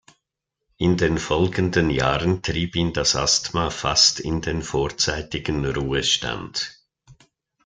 In 0.77 0.97
den 0.97 1.19
folgenden 1.19 1.91
Jahren 1.91 2.41
trieb 2.41 2.75
ihn 2.75 2.91
das 2.91 3.15
Asthma 3.15 3.69
fast 3.69 4.19
in 4.19 4.41
den 4.41 4.63
vorzeitigen 4.63 5.63
Ruhestand. 5.63 6.81